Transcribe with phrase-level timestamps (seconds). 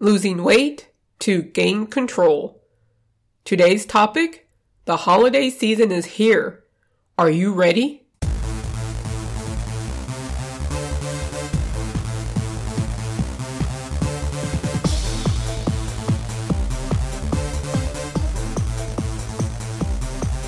[0.00, 2.62] losing weight to gain control.
[3.44, 4.48] Today's topic
[4.84, 6.64] the holiday season is here.
[7.18, 8.06] Are you ready?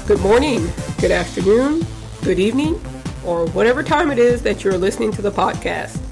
[0.07, 1.87] Good morning, good afternoon,
[2.23, 2.81] good evening,
[3.25, 6.10] or whatever time it is that you're listening to the podcast.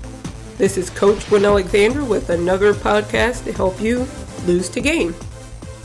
[0.59, 4.09] This is Coach Gwen Alexander with another podcast to help you
[4.45, 5.15] lose to gain.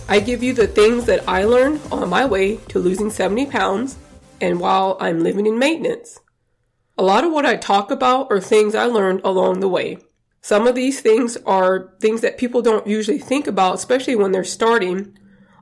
[0.10, 4.00] I give you the things that I learned on my way to losing 70 pounds
[4.42, 6.20] and while I'm living in maintenance.
[6.98, 10.00] A lot of what I talk about are things I learned along the way.
[10.42, 14.44] Some of these things are things that people don't usually think about, especially when they're
[14.44, 15.16] starting,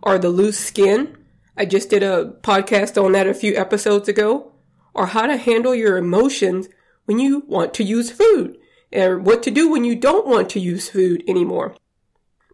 [0.03, 1.17] are the loose skin.
[1.57, 4.53] I just did a podcast on that a few episodes ago,
[4.93, 6.69] or how to handle your emotions
[7.03, 8.57] when you want to use food
[8.93, 11.75] or what to do when you don't want to use food anymore.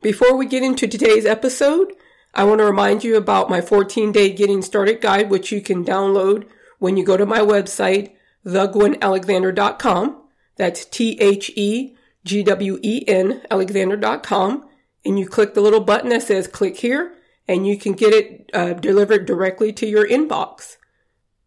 [0.02, 1.94] Before we get into today's episode,
[2.34, 5.84] I want to remind you about my 14 day getting started guide, which you can
[5.84, 6.46] download
[6.80, 8.12] when you go to my website,
[8.46, 10.24] thegwenalexander.com.
[10.56, 14.70] That's T H E G W E N Alexander.com.
[15.06, 17.16] And you click the little button that says click here
[17.48, 20.78] and you can get it uh, delivered directly to your inbox.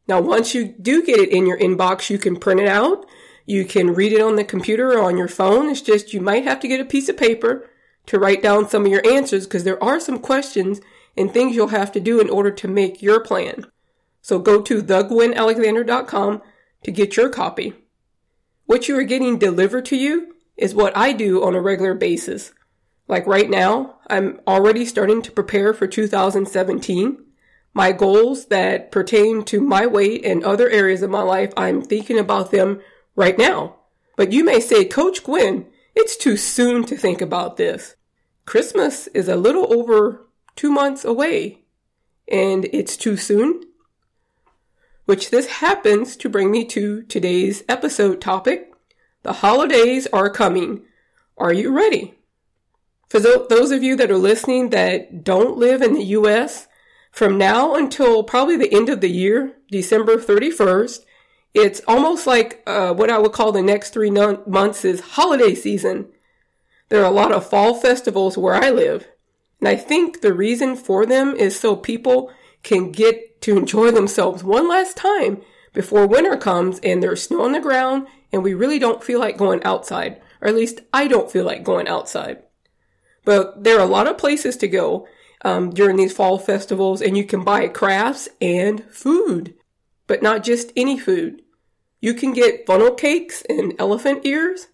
[0.08, 3.06] Now, once you do get it in your inbox, you can print it out
[3.50, 5.68] you can read it on the computer or on your phone.
[5.68, 7.68] It's just you might have to get a piece of paper
[8.06, 10.80] to write down some of your answers because there are some questions
[11.16, 13.66] and things you'll have to do in order to make your plan.
[14.22, 16.42] So go to thegwenalexander.com
[16.84, 17.74] to get your copy.
[18.66, 22.52] What you are getting delivered to you is what I do on a regular basis.
[23.08, 27.18] Like right now, I'm already starting to prepare for 2017.
[27.74, 32.18] My goals that pertain to my weight and other areas of my life, I'm thinking
[32.18, 32.80] about them
[33.16, 33.76] right now.
[34.16, 37.96] But you may say, Coach Gwen, it's too soon to think about this.
[38.46, 41.60] Christmas is a little over two months away,
[42.30, 43.62] and it's too soon.
[45.06, 48.72] Which this happens to bring me to today's episode topic.
[49.22, 50.82] The holidays are coming.
[51.36, 52.14] Are you ready?
[53.08, 56.68] For those of you that are listening that don't live in the US,
[57.10, 61.00] from now until probably the end of the year, December 31st,
[61.54, 65.54] it's almost like uh, what I would call the next three non- months is holiday
[65.54, 66.08] season.
[66.88, 69.08] There are a lot of fall festivals where I live.
[69.60, 74.44] And I think the reason for them is so people can get to enjoy themselves
[74.44, 78.78] one last time before winter comes and there's snow on the ground and we really
[78.78, 80.20] don't feel like going outside.
[80.40, 82.42] Or at least I don't feel like going outside.
[83.24, 85.06] But there are a lot of places to go
[85.42, 89.54] um, during these fall festivals and you can buy crafts and food
[90.10, 91.40] but not just any food.
[92.00, 94.66] You can get funnel cakes and elephant ears.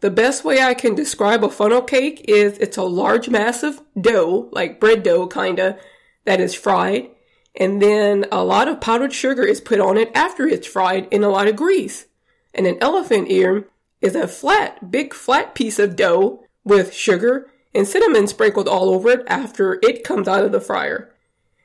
[0.00, 3.80] The best way I can describe a funnel cake is it's a large mass of
[3.98, 5.78] dough, like bread dough kinda,
[6.26, 7.08] that is fried.
[7.54, 11.24] And then a lot of powdered sugar is put on it after it's fried in
[11.24, 12.04] a lot of grease.
[12.52, 13.66] And an elephant ear
[14.02, 19.08] is a flat, big flat piece of dough with sugar and cinnamon sprinkled all over
[19.08, 21.14] it after it comes out of the fryer.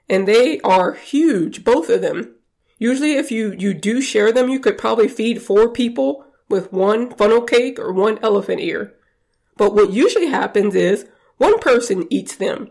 [0.08, 2.36] And they are huge, both of them.
[2.86, 7.10] Usually if you, you do share them, you could probably feed four people with one
[7.16, 8.94] funnel cake or one elephant ear.
[9.58, 11.08] But what usually happens is
[11.38, 12.70] one person eats them.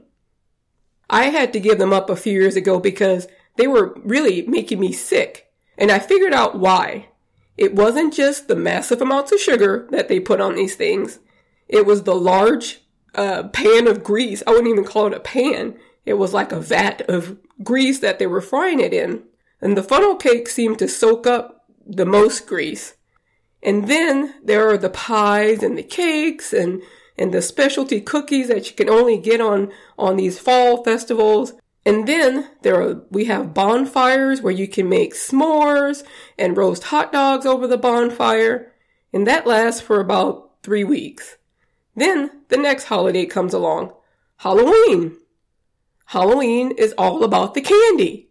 [1.11, 3.27] I had to give them up a few years ago because
[3.57, 5.51] they were really making me sick.
[5.77, 7.09] And I figured out why.
[7.57, 11.19] It wasn't just the massive amounts of sugar that they put on these things.
[11.67, 12.83] It was the large
[13.17, 14.45] uh, pan of grease.
[14.47, 15.77] I wouldn't even call it a pan.
[16.07, 19.25] It was like a vat of grease that they were frying it in.
[19.65, 22.97] And the funnel cakes seem to soak up the most grease.
[23.63, 26.83] And then there are the pies and the cakes and,
[27.17, 31.55] and the specialty cookies that you can only get on, on these fall festivals.
[31.87, 36.05] And then there are, we have bonfires where you can make s'mores
[36.39, 38.71] and roast hot dogs over the bonfire.
[39.15, 41.39] And that lasts for about three weeks.
[41.97, 43.95] Then the next holiday comes along.
[44.37, 45.17] Halloween.
[46.05, 48.29] Halloween is all about the candy.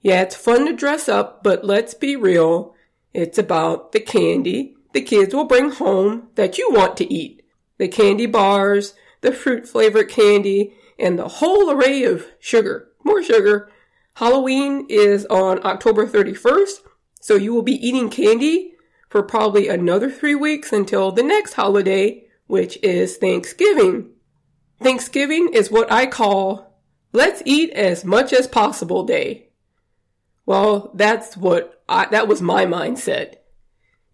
[0.00, 2.74] Yeah, it's fun to dress up, but let's be real.
[3.12, 7.42] It's about the candy the kids will bring home that you want to eat.
[7.78, 12.88] The candy bars, the fruit flavored candy, and the whole array of sugar.
[13.04, 13.70] More sugar.
[14.14, 16.80] Halloween is on October 31st,
[17.20, 18.74] so you will be eating candy
[19.08, 24.10] for probably another three weeks until the next holiday, which is Thanksgiving.
[24.82, 26.66] Thanksgiving is what I call
[27.12, 29.49] let's eat as much as possible day.
[30.50, 33.36] Well, that's what I, that was my mindset.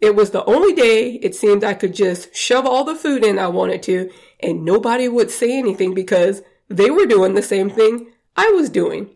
[0.02, 3.38] It was the only day it seemed I could just shove all the food in
[3.38, 4.10] I wanted to
[4.40, 9.14] and nobody would say anything because they were doing the same thing I was doing.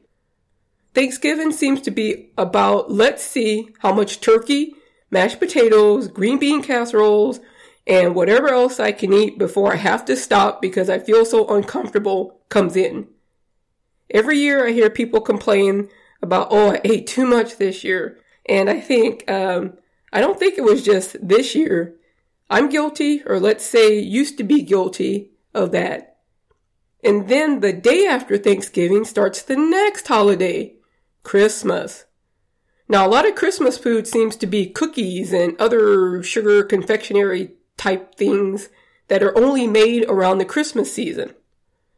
[0.95, 4.73] Thanksgiving seems to be about let's see how much turkey,
[5.11, 7.41] mashed potatoes, green bean casseroles,
[7.87, 11.47] and whatever else I can eat before I have to stop because I feel so
[11.55, 13.09] uncomfortable comes in.
[14.09, 15.91] Every year I hear people complain
[16.23, 18.19] about, oh, I ate too much this year.
[18.47, 19.75] And I think, um,
[20.13, 21.97] I don't think it was just this year.
[22.49, 26.19] I'm guilty, or let's say used to be guilty of that.
[27.03, 30.75] And then the day after Thanksgiving starts the next holiday,
[31.23, 32.05] Christmas.
[32.89, 38.17] Now, a lot of Christmas food seems to be cookies and other sugar confectionery type
[38.17, 38.69] things
[39.09, 41.35] that are only made around the Christmas season.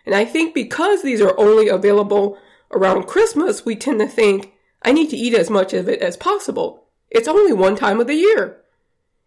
[0.04, 2.38] And I think because these are only available
[2.72, 4.52] around Christmas, we tend to think,
[4.82, 6.84] I need to eat as much of it as possible.
[7.10, 8.62] It's only one time of the year.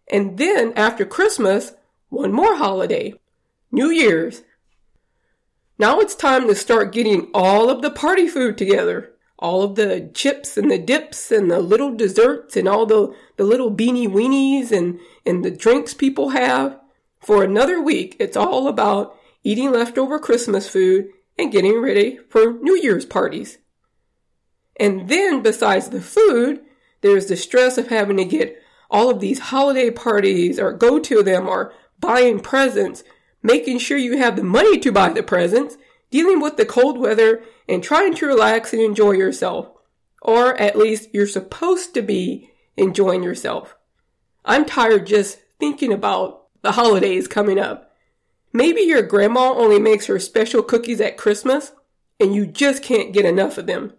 [0.08, 1.72] And then after Christmas,
[2.08, 3.14] one more holiday,
[3.70, 4.42] New Year's.
[5.78, 9.12] Now it's time to start getting all of the party food together.
[9.38, 13.44] All of the chips and the dips and the little desserts and all the, the
[13.44, 16.78] little beanie weenies and, and the drinks people have.
[17.20, 19.14] For another week, it's all about
[19.44, 23.58] eating leftover Christmas food and getting ready for New Year's parties.
[24.78, 26.60] And then, besides the food,
[27.00, 31.22] there's the stress of having to get all of these holiday parties or go to
[31.22, 33.02] them or buying presents,
[33.42, 35.76] making sure you have the money to buy the presents,
[36.10, 39.70] dealing with the cold weather, and trying to relax and enjoy yourself.
[40.22, 43.76] Or at least you're supposed to be enjoying yourself.
[44.44, 47.85] I'm tired just thinking about the holidays coming up.
[48.56, 51.72] Maybe your grandma only makes her special cookies at Christmas
[52.18, 53.92] and you just can't get enough of them.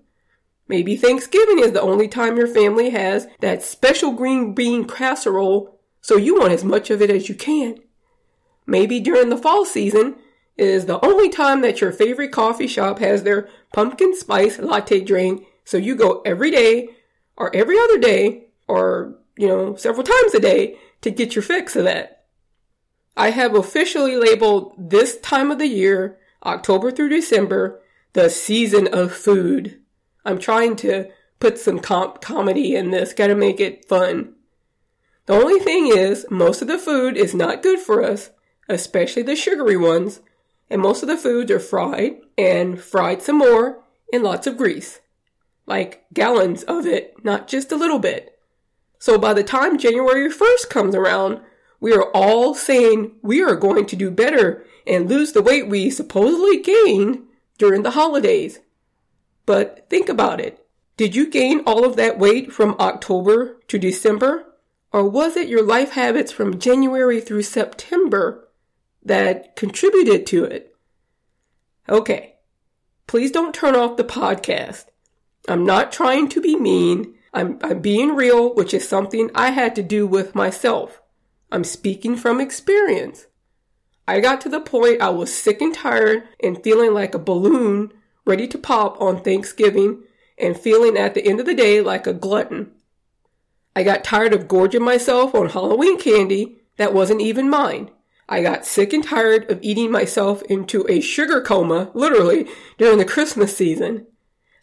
[0.67, 6.17] Maybe Thanksgiving is the only time your family has that special green bean casserole, so
[6.17, 7.77] you want as much of it as you can.
[8.65, 10.15] Maybe during the fall season
[10.57, 15.45] is the only time that your favorite coffee shop has their pumpkin spice latte drink,
[15.65, 16.89] so you go every day
[17.35, 21.75] or every other day or, you know, several times a day to get your fix
[21.75, 22.16] of that.
[23.17, 27.81] I have officially labeled this time of the year, October through December,
[28.13, 29.81] the season of food.
[30.23, 31.09] I'm trying to
[31.39, 34.35] put some com- comedy in this, gotta make it fun.
[35.25, 38.29] The only thing is, most of the food is not good for us,
[38.69, 40.21] especially the sugary ones,
[40.69, 43.83] and most of the foods are fried and fried some more
[44.13, 44.99] in lots of grease.
[45.65, 48.37] Like gallons of it, not just a little bit.
[48.99, 51.41] So by the time January 1st comes around,
[51.79, 55.89] we are all saying we are going to do better and lose the weight we
[55.89, 57.23] supposedly gained
[57.57, 58.59] during the holidays.
[59.45, 60.65] But think about it.
[60.95, 64.45] Did you gain all of that weight from October to December?
[64.91, 68.47] Or was it your life habits from January through September
[69.03, 70.75] that contributed to it?
[71.87, 72.35] Okay.
[73.05, 74.85] Please don't turn off the podcast.
[75.47, 77.15] I'm not trying to be mean.
[77.33, 80.99] I'm, I'm being real, which is something I had to do with myself.
[81.51, 83.27] I'm speaking from experience.
[84.07, 87.91] I got to the point I was sick and tired and feeling like a balloon
[88.27, 90.03] ready to pop on Thanksgiving,
[90.37, 92.71] and feeling at the end of the day like a glutton.
[93.75, 97.89] I got tired of gorging myself on Halloween candy that wasn't even mine.
[98.29, 103.05] I got sick and tired of eating myself into a sugar coma, literally, during the
[103.05, 104.05] Christmas season.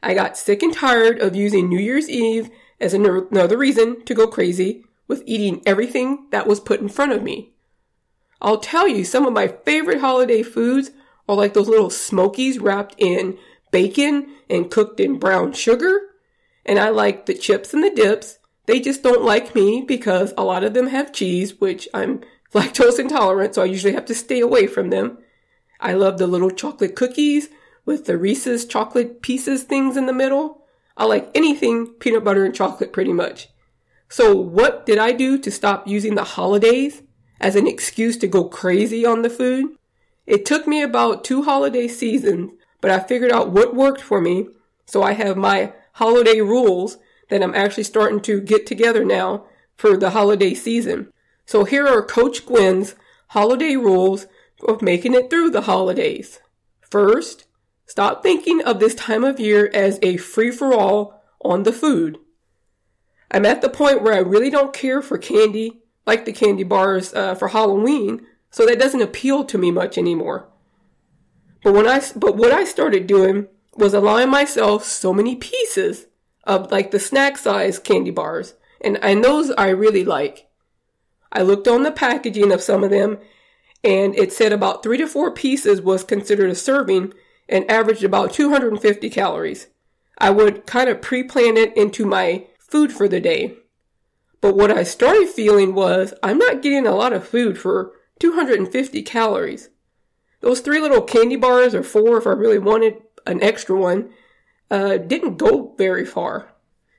[0.02, 4.26] I got sick and tired of using New Year's Eve as another reason to go
[4.26, 7.52] crazy with eating everything that was put in front of me.
[8.40, 10.90] I'll tell you, some of my favorite holiday foods
[11.28, 13.38] are like those little smokies wrapped in
[13.70, 16.00] bacon and cooked in brown sugar.
[16.66, 18.38] And I like the chips and the dips.
[18.66, 22.20] They just don't like me because a lot of them have cheese, which I'm
[22.54, 25.18] lactose intolerant, so I usually have to stay away from them.
[25.80, 27.48] I love the little chocolate cookies
[27.84, 30.64] with the Reese's chocolate pieces things in the middle.
[30.96, 33.48] I like anything peanut butter and chocolate pretty much.
[34.16, 37.02] So what did I do to stop using the holidays
[37.40, 39.76] as an excuse to go crazy on the food?
[40.24, 44.46] It took me about two holiday seasons but I figured out what worked for me.
[44.86, 49.96] So I have my holiday rules that I'm actually starting to get together now for
[49.96, 51.12] the holiday season.
[51.44, 52.94] So here are Coach Gwen's
[53.30, 54.28] holiday rules
[54.68, 56.38] of making it through the holidays.
[56.88, 57.46] First,
[57.84, 62.20] stop thinking of this time of year as a free for all on the food.
[63.30, 67.12] I'm at the point where I really don't care for candy, like the candy bars
[67.14, 70.48] uh, for Halloween, so that doesn't appeal to me much anymore.
[71.62, 76.06] But when I, but what I started doing was allowing myself so many pieces
[76.44, 78.54] of like the snack size candy bars.
[78.80, 80.46] And, and those I really like.
[81.32, 83.18] I looked on the packaging of some of them
[83.82, 87.12] and it said about three to four pieces was considered a serving
[87.48, 89.66] and averaged about 250 calories.
[90.16, 93.54] I would kind of pre-plan it into my food for the day.
[94.40, 99.00] But what I started feeling was I'm not getting a lot of food for 250
[99.04, 99.70] calories.
[100.40, 102.96] Those three little candy bars, or four if I really wanted
[103.28, 104.10] an extra one,
[104.72, 106.52] uh, didn't go very far.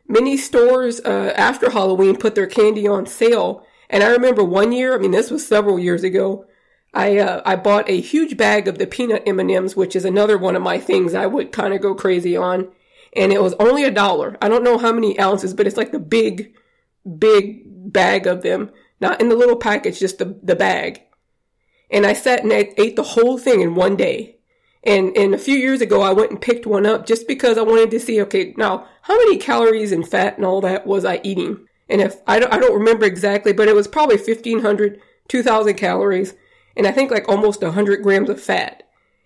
[0.07, 4.95] Many stores uh, after Halloween put their candy on sale, and I remember one year,
[4.95, 6.45] I mean this was several years ago,
[6.93, 10.55] I uh, I bought a huge bag of the peanut M&Ms, which is another one
[10.55, 12.71] of my things I would kind of go crazy on,
[13.15, 14.37] and it was only a dollar.
[14.41, 16.53] I don't know how many ounces, but it's like the big,
[17.17, 21.01] big bag of them, not in the little package, just the the bag.
[21.89, 24.37] And I sat and I ate the whole thing in one day.
[24.83, 27.63] And, and a few years ago, I went and picked one up just because I
[27.63, 31.21] wanted to see, okay, now how many calories and fat and all that was I
[31.23, 31.67] eating?
[31.89, 36.35] And if I don't, I don't remember exactly, but it was probably 1500, 2000 calories
[36.75, 38.83] and I think like almost 100 grams of fat.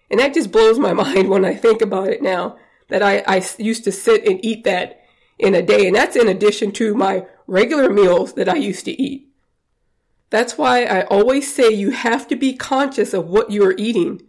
[0.10, 2.58] And that just blows my mind when I think about it now
[2.89, 5.01] that I, I used to sit and eat that
[5.38, 5.88] in a day.
[5.88, 9.27] And that's in addition to my regular meals that I used to eat.
[10.29, 14.22] That's why I always say you have to be conscious of what you're eating.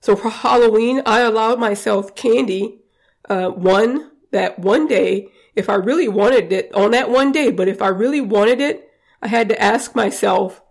[0.00, 2.80] So for Halloween, I allowed myself candy,
[3.28, 7.68] uh, one, that one day, if I really wanted it on that one day, but
[7.68, 8.90] if I really wanted it,
[9.22, 10.62] I had to ask myself,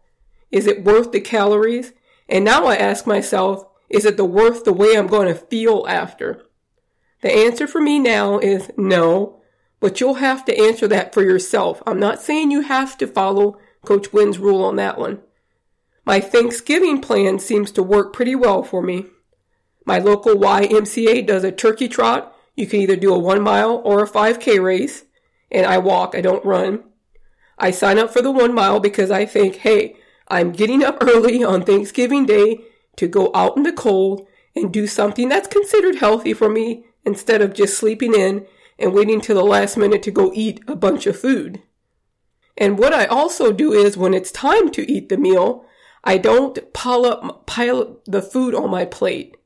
[0.52, 1.94] is it worth the calories?
[2.30, 5.86] And now I ask myself, is it the worth the way I'm going to feel
[5.88, 6.44] after?
[7.26, 9.42] The answer for me now is no,
[9.80, 11.82] but you'll have to answer that for yourself.
[11.88, 15.24] I'm not saying you have to follow Coach Gwen's rule on that one.
[16.06, 19.08] My Thanksgiving plan seems to work pretty well for me.
[19.88, 22.32] My local YMCA does a turkey trot.
[22.56, 25.06] You can either do a one mile or a 5K race.
[25.52, 26.84] And I walk, I don't run.
[27.58, 29.96] I sign up for the one mile because I think, hey,
[30.28, 32.60] I'm getting up early on Thanksgiving Day
[32.98, 37.42] to go out in the cold and do something that's considered healthy for me instead
[37.42, 38.46] of just sleeping in
[38.78, 41.62] and waiting till the last minute to go eat a bunch of food.
[42.58, 45.66] And what I also do is when it's time to eat the meal,
[46.04, 49.38] I don't pile up, pile the food on my plate.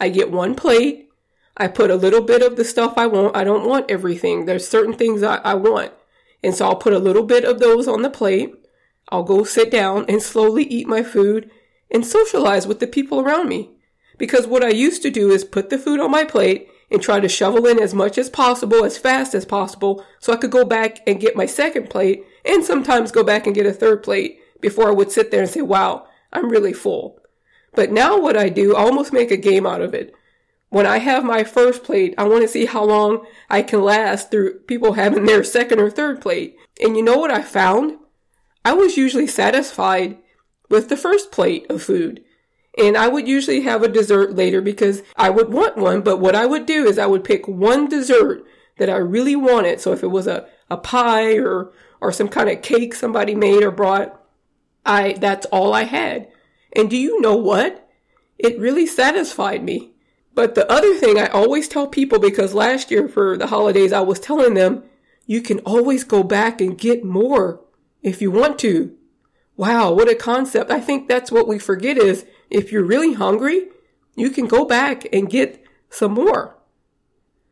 [0.00, 1.08] I get one plate.
[1.56, 3.36] I put a little bit of the stuff I want.
[3.36, 4.44] I don't want everything.
[4.44, 5.92] There's certain things I, I want.
[6.42, 8.54] And so I'll put a little bit of those on the plate.
[9.08, 11.50] I'll go sit down and slowly eat my food
[11.90, 13.70] and socialize with the people around me.
[14.18, 17.20] Because what I used to do is put the food on my plate and try
[17.20, 20.64] to shovel in as much as possible, as fast as possible, so I could go
[20.64, 24.40] back and get my second plate and sometimes go back and get a third plate
[24.60, 27.20] before I would sit there and say, wow, I'm really full.
[27.74, 30.14] But now what I do, I almost make a game out of it.
[30.70, 34.30] When I have my first plate, I want to see how long I can last
[34.30, 36.56] through people having their second or third plate.
[36.82, 37.98] And you know what I found?
[38.64, 40.18] I was usually satisfied
[40.68, 42.22] with the first plate of food.
[42.78, 46.02] And I would usually have a dessert later because I would want one.
[46.02, 48.44] But what I would do is I would pick one dessert
[48.78, 49.80] that I really wanted.
[49.80, 53.62] So if it was a, a pie or, or some kind of cake somebody made
[53.62, 54.20] or brought,
[54.86, 56.28] I, that's all I had.
[56.74, 57.88] And do you know what?
[58.38, 59.90] It really satisfied me.
[60.34, 64.00] But the other thing I always tell people because last year for the holidays, I
[64.00, 64.84] was telling them,
[65.26, 67.60] you can always go back and get more
[68.02, 68.94] if you want to.
[69.56, 70.70] Wow, what a concept.
[70.70, 73.68] I think that's what we forget is if you're really hungry,
[74.16, 76.56] you can go back and get some more.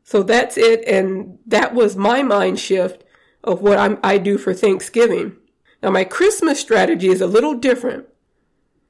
[0.02, 0.86] So that's it.
[0.86, 3.04] And that was my mind shift
[3.42, 5.36] of what I'm, I do for Thanksgiving.
[5.82, 8.06] Now my Christmas strategy is a little different.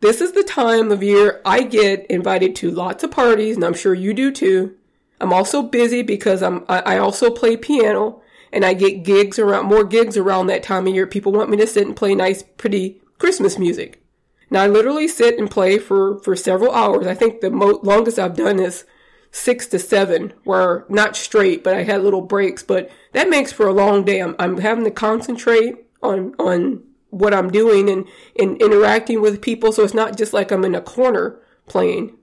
[0.00, 3.74] This is the time of year I get invited to lots of parties and I'm
[3.74, 4.76] sure you do too.
[5.20, 8.20] I'm also busy because I'm, I also play piano
[8.52, 11.06] and I get gigs around, more gigs around that time of year.
[11.06, 14.02] People want me to sit and play nice, pretty Christmas music.
[14.50, 17.06] Now I literally sit and play for, for several hours.
[17.06, 18.84] I think the mo- longest I've done is
[19.30, 22.62] six to seven, where not straight, but I had little breaks.
[22.62, 24.20] But that makes for a long day.
[24.20, 28.06] I'm, I'm having to concentrate on, on what I'm doing and,
[28.38, 29.72] and interacting with people.
[29.72, 32.16] So it's not just like I'm in a corner playing.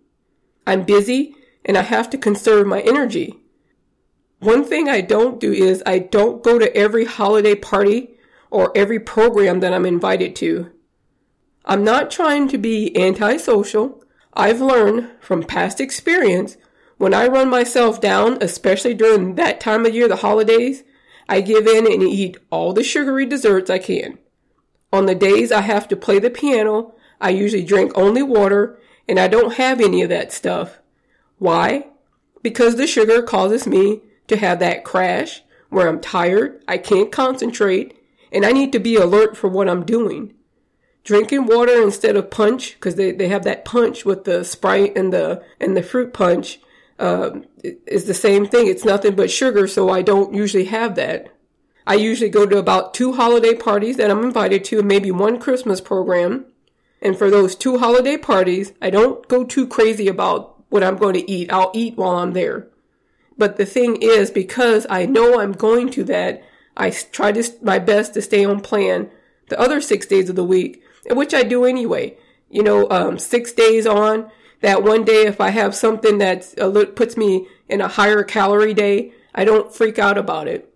[0.66, 3.40] I'm busy and I have to conserve my energy.
[4.40, 8.18] One thing I don't do is I don't go to every holiday party
[8.52, 10.73] or every program that I'm invited to.
[11.66, 14.04] I'm not trying to be antisocial.
[14.34, 16.58] I've learned from past experience
[16.98, 20.84] when I run myself down, especially during that time of year, the holidays,
[21.28, 24.20] I give in and eat all the sugary desserts I can.
[24.92, 29.20] On the days I have to play the piano, I usually drink only water and
[29.20, 30.80] I don't have any of that stuff.
[31.40, 31.88] Why?
[32.42, 37.98] Because the sugar causes me to have that crash where I'm tired, I can't concentrate,
[38.32, 40.34] and I need to be alert for what I'm doing.
[41.04, 45.12] Drinking water instead of punch because they, they have that punch with the sprite and
[45.14, 46.60] the and the fruit punch
[47.00, 47.32] uh,
[47.64, 48.68] is the same thing.
[48.68, 51.34] It's nothing but sugar so i don't usually have that.
[51.86, 55.82] I usually go to about two holiday parties that i'm invited to maybe one christmas
[55.82, 56.46] program.
[57.02, 61.16] And for those two holiday parties i don't go too crazy about what i'm going
[61.16, 61.52] to eat.
[61.52, 62.68] I'll eat while i'm there.
[63.38, 66.42] But the thing is because i know i'm going to that
[66.78, 69.10] i try to my best to stay on plan
[69.50, 72.18] the other six days of the week which I do anyway.
[72.50, 74.30] You know, um, six days on
[74.62, 76.56] that one day, if I have something that
[76.96, 80.74] puts me in a higher calorie day, I don't freak out about it.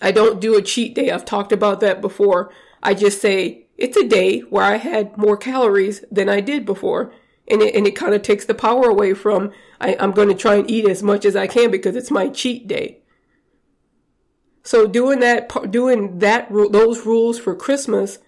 [0.00, 1.10] I don't do a cheat day.
[1.10, 2.52] I've talked about that before.
[2.82, 7.12] I just say it's a day where I had more calories than I did before.
[7.48, 10.34] And it, and it kind of takes the power away from I, I'm going to
[10.34, 12.98] try and eat as much as I can because it's my cheat day.
[14.62, 18.18] So doing that, doing that, those rules for Christmas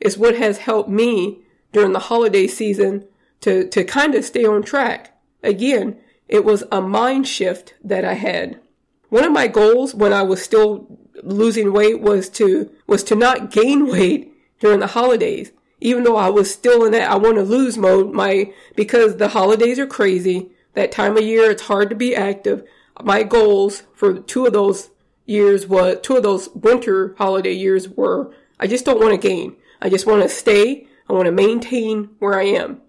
[0.00, 1.40] is what has helped me
[1.72, 3.06] during the holiday season
[3.40, 5.16] to, to kind of stay on track.
[5.42, 8.60] Again, it was a mind shift that I had.
[9.08, 13.50] One of my goals when I was still losing weight was to, was to not
[13.50, 15.52] gain weight during the holidays.
[15.80, 19.28] Even though I was still in that I want to lose mode, my, because the
[19.28, 22.62] holidays are crazy, that time of year it's hard to be active.
[23.02, 24.90] My goals for two of those
[25.24, 29.56] years was, two of those winter holiday years were, I just don't want to gain.
[29.80, 30.86] I just want to stay.
[31.08, 32.80] I want to maintain where I am.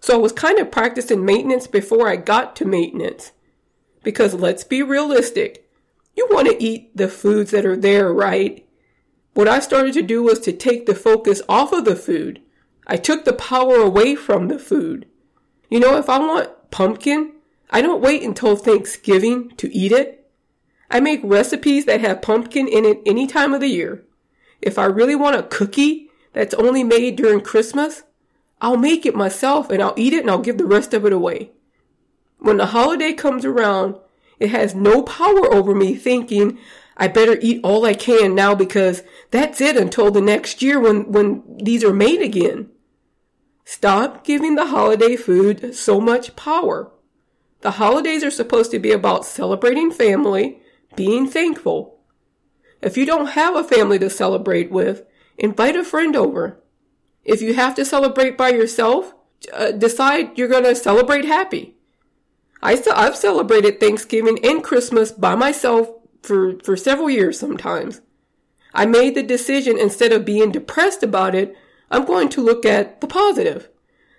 [0.00, 3.32] So I was kind of practicing maintenance before I got to maintenance.
[4.02, 5.68] Because let's be realistic.
[6.14, 8.66] You want to eat the foods that are there, right?
[9.32, 12.40] What I started to do was to take the focus off of the food.
[12.86, 15.06] I took the power away from the food.
[15.70, 17.32] You know, if I want pumpkin,
[17.70, 20.30] I don't wait until Thanksgiving to eat it.
[20.90, 24.04] I make recipes that have pumpkin in it any time of the year.
[24.60, 28.02] If I really want a cookie that's only made during Christmas,
[28.60, 31.12] I'll make it myself and I'll eat it and I'll give the rest of it
[31.12, 31.52] away.
[32.38, 33.96] When the holiday comes around,
[34.38, 36.58] it has no power over me thinking
[36.96, 41.10] I better eat all I can now because that's it until the next year when,
[41.10, 42.70] when these are made again.
[43.64, 46.92] Stop giving the holiday food so much power.
[47.62, 50.60] The holidays are supposed to be about celebrating family,
[50.94, 51.98] being thankful.
[52.82, 55.04] If you don't have a family to celebrate with,
[55.38, 56.60] Invite a friend over.
[57.24, 59.14] If you have to celebrate by yourself,
[59.52, 61.76] uh, decide you're going to celebrate happy.
[62.62, 65.90] I st- I've celebrated Thanksgiving and Christmas by myself
[66.22, 68.00] for, for several years sometimes.
[68.72, 71.54] I made the decision instead of being depressed about it,
[71.90, 73.68] I'm going to look at the positive.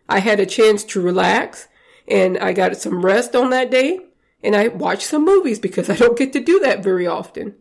[0.07, 1.67] I had a chance to relax
[2.07, 3.99] and I got some rest on that day
[4.43, 7.55] and I watched some movies because I don't get to do that very often.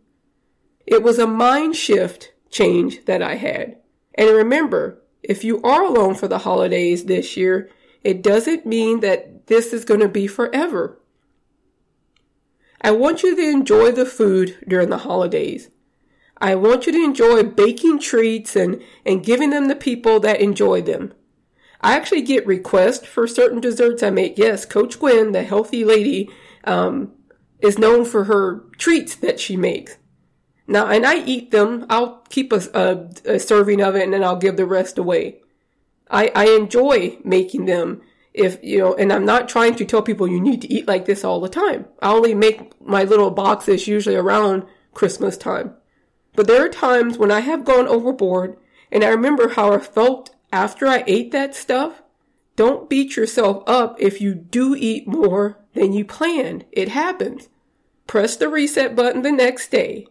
[0.87, 3.77] It was a mind shift change that I had.
[4.15, 7.69] And remember, if you are alone for the holidays this year,
[8.03, 11.01] it doesn't mean that this is going to be forever.
[12.81, 15.71] I want you to enjoy the food during the holidays.
[16.39, 20.83] I want you to enjoy baking treats and, and giving them to people that enjoy
[20.83, 21.13] them.
[21.81, 24.39] I actually get requests for certain desserts I make.
[24.39, 26.31] Yes, Coach Gwen, the healthy lady,
[26.65, 27.13] um,
[27.61, 29.97] is known for her treats that she makes.
[30.67, 31.87] Now, and I eat them.
[31.91, 35.41] I'll keep a, a, a, serving of it and then I'll give the rest away.
[36.11, 38.01] I, I enjoy making them
[38.33, 41.05] if, you know, and I'm not trying to tell people you need to eat like
[41.05, 41.87] this all the time.
[42.01, 45.75] I only make my little boxes usually around Christmas time.
[46.35, 48.57] But there are times when I have gone overboard
[48.91, 52.03] and I remember how I felt after I ate that stuff.
[52.57, 56.65] Don't beat yourself up if you do eat more than you planned.
[56.73, 57.49] It happens.
[58.07, 60.07] Press the reset button the next day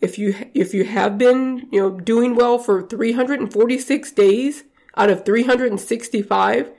[0.00, 4.64] if you if you have been you know doing well for 346 days
[4.96, 6.70] out of 365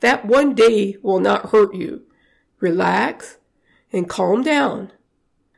[0.00, 2.02] that one day will not hurt you.
[2.60, 3.38] Relax
[3.92, 4.92] and calm down.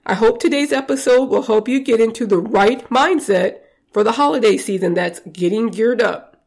[0.07, 3.59] I hope today's episode will help you get into the right mindset
[3.93, 6.43] for the holiday season that's getting geared up.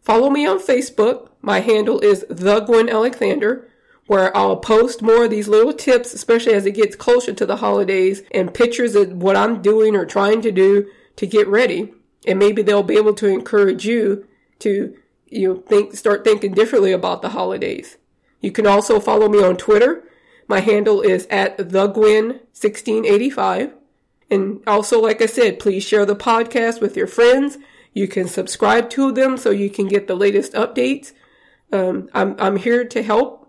[0.00, 1.28] Follow me on facebook.
[1.40, 3.68] My handle is the gwen alexander
[4.06, 7.56] where I'll post more of these little tips, especially as it gets closer to the
[7.56, 11.94] holidays, and pictures of what I'm doing or trying to do to get ready.
[12.26, 14.26] And maybe they'll be able to encourage you
[14.60, 17.96] to, you know, think, start thinking differently about the holidays.
[18.40, 20.04] You can also follow me on Twitter.
[20.48, 23.72] My handle is at thegwen1685.
[24.30, 27.58] And also, like I said, please share the podcast with your friends.
[27.92, 31.12] You can subscribe to them so you can get the latest updates.
[31.72, 33.41] Um, I'm, I'm here to help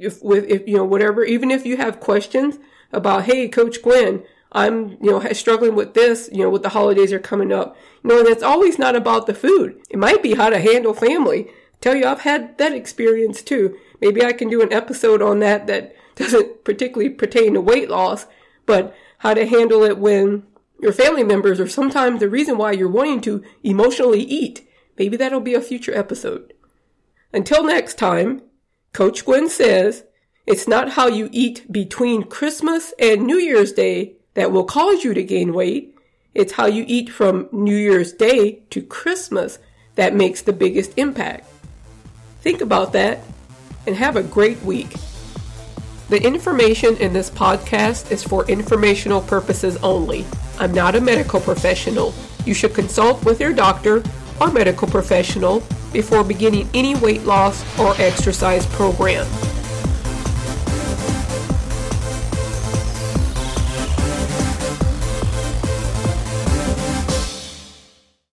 [0.00, 2.58] if with if you know whatever even if you have questions
[2.92, 7.12] about hey coach gwen I'm, you know, struggling with this, you know, with the holidays
[7.12, 7.76] are coming up.
[8.02, 9.80] You know, and it's always not about the food.
[9.88, 11.48] It might be how to handle family.
[11.80, 13.76] Tell you, I've had that experience too.
[14.00, 18.26] Maybe I can do an episode on that that doesn't particularly pertain to weight loss,
[18.66, 20.42] but how to handle it when
[20.80, 24.66] your family members are sometimes the reason why you're wanting to emotionally eat.
[24.98, 26.52] Maybe that'll be a future episode.
[27.32, 28.42] Until next time,
[28.92, 30.04] Coach Gwen says,
[30.46, 35.14] it's not how you eat between Christmas and New Year's Day that will cause you
[35.14, 35.94] to gain weight.
[36.34, 39.58] It's how you eat from New Year's Day to Christmas
[39.94, 41.48] that makes the biggest impact.
[42.40, 43.20] Think about that
[43.86, 44.92] and have a great week.
[46.08, 50.26] The information in this podcast is for informational purposes only.
[50.58, 52.12] I'm not a medical professional.
[52.44, 54.02] You should consult with your doctor
[54.40, 59.26] or medical professional before beginning any weight loss or exercise program.